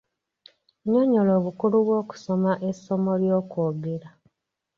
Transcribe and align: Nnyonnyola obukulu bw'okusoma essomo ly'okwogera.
Nnyonnyola 0.81 1.31
obukulu 1.39 1.77
bw'okusoma 1.85 2.51
essomo 2.69 3.11
ly'okwogera. 3.21 4.09